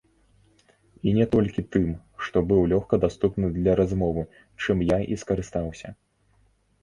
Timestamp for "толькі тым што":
1.33-2.41